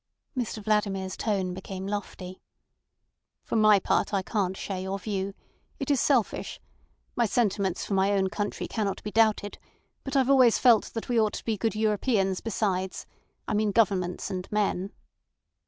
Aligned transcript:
Mr 0.35 0.63
Vladimir's 0.63 1.15
tone 1.15 1.53
became 1.53 1.85
lofty. 1.85 2.41
"For 3.43 3.55
my 3.55 3.77
part, 3.77 4.15
I 4.15 4.23
can't 4.23 4.57
share 4.57 4.79
your 4.79 4.97
view. 4.97 5.35
It 5.77 5.91
is 5.91 6.01
selfish. 6.01 6.59
My 7.15 7.27
sentiments 7.27 7.85
for 7.85 7.93
my 7.93 8.11
own 8.13 8.27
country 8.29 8.67
cannot 8.67 9.03
be 9.03 9.11
doubted; 9.11 9.59
but 10.03 10.15
I've 10.15 10.27
always 10.31 10.57
felt 10.57 10.85
that 10.95 11.07
we 11.07 11.21
ought 11.21 11.33
to 11.33 11.45
be 11.45 11.55
good 11.55 11.75
Europeans 11.75 12.41
besides—I 12.41 13.53
mean 13.53 13.69
governments 13.71 14.31
and 14.31 14.51
men." 14.51 14.91